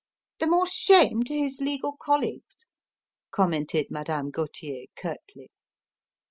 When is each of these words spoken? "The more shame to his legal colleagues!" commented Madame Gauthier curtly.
"The 0.39 0.47
more 0.47 0.65
shame 0.65 1.21
to 1.25 1.33
his 1.35 1.59
legal 1.59 1.95
colleagues!" 1.95 2.65
commented 3.29 3.91
Madame 3.91 4.31
Gauthier 4.31 4.87
curtly. 4.95 5.51